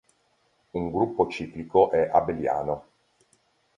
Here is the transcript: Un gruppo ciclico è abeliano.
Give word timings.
Un 0.71 0.89
gruppo 0.89 1.27
ciclico 1.27 1.91
è 1.91 2.09
abeliano. 2.11 2.85